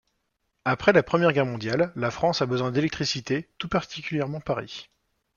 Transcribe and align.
Après 0.65 0.93
la 0.93 1.03
Première 1.03 1.31
Guerre 1.31 1.45
mondiale, 1.45 1.91
la 1.95 2.09
France 2.09 2.41
a 2.41 2.47
besoin 2.47 2.71
d'électricité, 2.71 3.47
tout 3.59 3.67
particulièrement 3.67 4.39
Paris. 4.41 4.89